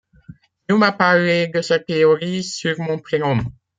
[0.67, 3.37] Il m'a parlé de sa théorie sur mon prénom.